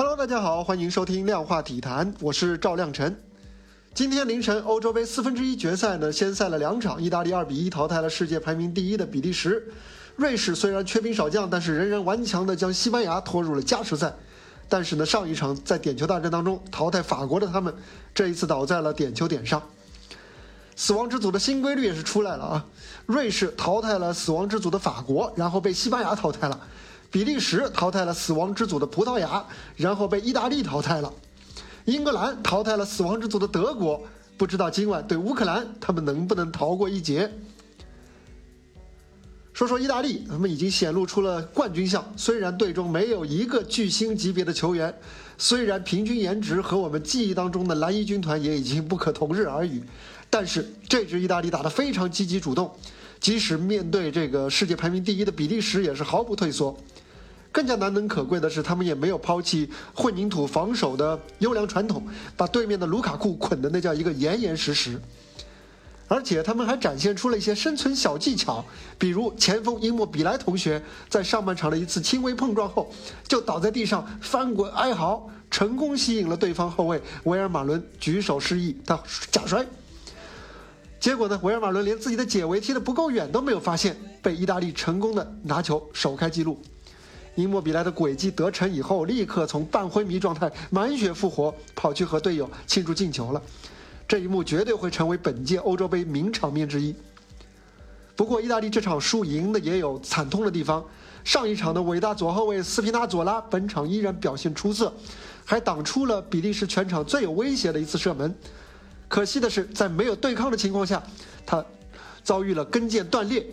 [0.00, 3.20] Hello，大家好，欢迎收听量化体坛，我是赵亮晨。
[3.92, 9.60] 今天凌晨，欧洲杯四分之一决赛呢，先赛了两场，意大利二比一淘汰了世界排名第一的比利时。
[10.14, 14.14] 瑞士虽然缺兵少将，但是仍然顽强地将西班牙拖入了加时赛。
[14.68, 17.74] 但是呢，上一场在点球大战当中淘汰法国的他们，
[18.14, 19.60] 这一次倒在了点球点上。
[20.76, 22.64] 死亡之组的新规律也是出来了啊！
[23.06, 26.56] 瑞士淘汰了死亡之组的法国，然后被西班牙淘汰了；
[27.10, 29.44] 比利时淘汰了死亡之组的葡萄牙，
[29.76, 31.12] 然后被意大利淘汰了；
[31.86, 34.02] 英格兰淘汰了死亡之组的德国，
[34.36, 37.32] 不知道今晚对乌克兰他们能不能逃过一劫？
[39.54, 42.12] 说说意大利，他们已经显露出了冠军相。
[42.16, 44.94] 虽然队中没有一个巨星级别的球员，
[45.36, 49.82] 虽然平均颜值和我们记忆当中的蓝衣军团也已经不可同日而语，
[50.30, 52.72] 但是这支意大利打得非常积极主动，
[53.20, 56.76] 即使面对这个世界排名第一的比利时，也是毫不退缩。
[57.50, 65.00] 更加难能可贵的是，他们也没有抛弃混凝土防守的优良传统，把对面的卢卡库捆的那叫一个严严实实。
[66.06, 68.64] 而且他们还展现出了一些生存小技巧，
[68.98, 72.90] 比如前锋因莫比莱同学在上半场的一次轻微碰撞后，
[73.26, 78.98] 就倒在地上翻滚哀嚎，成功吸引了对方后卫维尔马伦举手示意他
[79.30, 79.66] 假摔。
[81.00, 86.60] 结果呢，维尔马伦连自己的解围踢得不够远都没有发现，被意大利成功的拿球首开纪录。
[87.36, 93.40] 因莫比莱的诡计得逞以后，立刻从半昏迷状态满血复活，跑去和队友庆祝进球了。
[94.08, 96.92] 这一幕绝对会成为本届欧洲杯名场面之一。
[98.16, 100.84] 不过，意大利这场输赢的也有惨痛的地方。
[101.22, 104.92] 上一场的伟大左后卫斯皮纳佐拉，本场依然表现出色，
[105.44, 108.34] 还挡出了比利时全场最有威胁的一次射门。
[109.08, 111.02] 可惜的是，在没有对抗的情况下，
[111.46, 111.64] 他
[112.22, 113.44] 遭遇了跟腱断裂，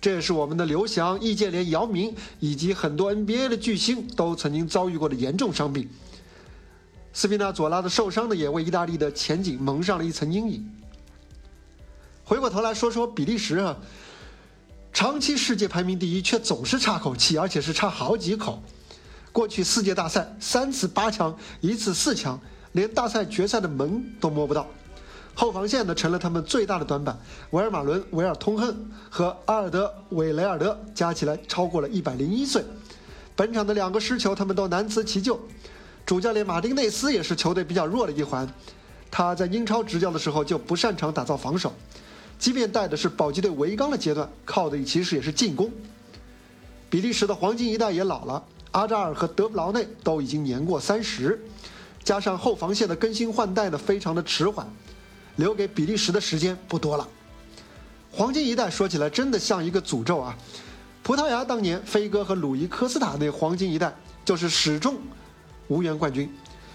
[0.00, 5.88] 这也是我们的刘翔、易建联、姚明以及很多 NBA 的巨星都曾经遭遇过的严重伤病。
[7.12, 10.66] 斯皮纳佐拉的受伤呢，也为意大利的前景蒙上了一层阴影。
[12.24, 13.76] 回过头来说说比利时啊，
[14.92, 18.62] 长期世界排名第一，却总是差口气，而且是差好几口。
[19.32, 22.40] 过去四届大赛，三次八强，一次四强，
[22.72, 24.66] 连大赛决赛的门都摸不到。
[25.34, 27.18] 后防线呢，成了他们最大的短板。
[27.50, 32.64] 维尔马伦、维尔通亨和阿尔德韦雷尔德加起来超过了一百零一岁。
[33.34, 35.40] 本场的两个失球，他们都难辞其咎。
[36.04, 38.46] 主教练马丁内斯也是球队比较弱的一环，
[39.10, 41.72] 他在英超执教的时候就不擅长打造防守，
[42.38, 45.70] 即便带的是保级队维冈的阶段，靠的其实也是进攻。
[46.90, 51.40] 比利时的黄金一代也老了，阿扎尔和德布劳内都已经年过三十，
[52.04, 54.68] 加上后防线的更新换代呢非常的迟缓，
[55.36, 57.08] 留给比利时的时间不多了。
[58.10, 60.36] 黄金一代说起来真的像一个诅咒啊！
[61.02, 63.94] 葡萄牙当年飞哥和鲁伊科斯塔那黄金一代
[64.24, 64.96] 就是始终。
[65.68, 66.30] 无缘冠军，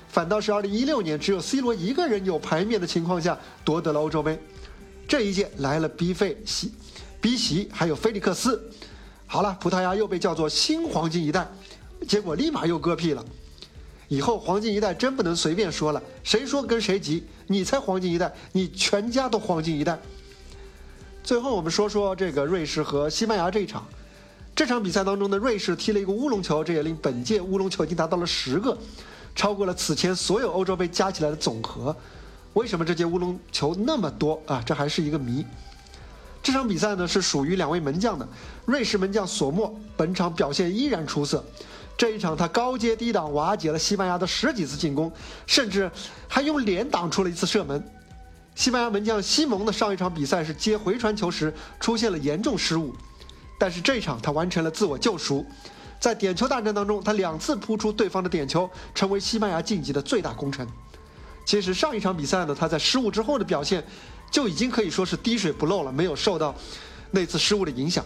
[0.07, 4.41] 反倒是2016年只有 C 罗一个人有牌面的情况下夺得了欧洲杯。
[5.07, 6.73] 这一届来了 B 费西、
[7.21, 8.69] B 席，还有菲利克斯。
[9.27, 11.47] 好了，葡萄牙又被叫做新黄金一代，
[12.07, 13.23] 结果立马又嗝屁了。
[14.07, 17.23] 以后黄金一代真不能随便说了，谁说跟谁急？
[17.47, 19.99] 你才黄金一代，你全家都黄金一代。
[21.23, 23.85] 最后我们说说这个瑞士和西班牙这一场。
[24.55, 28.75] 这场比赛当中呢，瑞士踢了一个乌龙球，这也令本届乌龙球已经达到了十个，
[29.35, 31.95] 超过了此前所有欧洲杯加起来的总和。
[32.53, 34.63] 为什么这届乌龙球那么多啊？
[34.65, 35.45] 这还是一个谜。
[36.41, 38.27] 这场比赛呢是属于两位门将的，
[38.65, 41.45] 瑞士门将索莫本场表现依然出色，
[41.97, 45.11] 这一场他高接低挡瓦解了西班牙的十几次进攻，
[45.47, 45.89] 甚至
[46.27, 47.83] 还用脸挡出了一次射门。
[48.53, 52.95] 西班牙门将西蒙的上一场比赛是接回传球时出现了严重失误。
[53.59, 55.43] 但是这一场他完成了自我救赎，
[55.99, 60.67] 在点球大战当中，他两次扑出对方的点球，成为西班牙晋级的最大功臣。
[61.43, 63.83] 其实上一场比赛呢，他在失误之后的表现
[64.29, 66.53] 就已经可以说是滴水不漏了，没有受到
[67.09, 68.05] 那次失误的影响。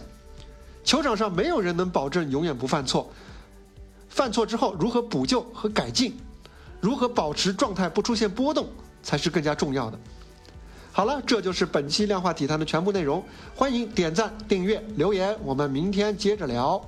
[0.82, 3.12] 球场上没有人能保证永远不犯错，
[4.12, 6.14] 犯错之后如何补救和改进，
[6.82, 8.68] 如何保持状态不出现波动，
[9.02, 9.98] 才是更加重要的。
[10.92, 13.24] 好了，这就是本期量化体坛的全部内容。
[13.56, 16.78] 欢迎点赞、订阅、留言，我们明天接着聊。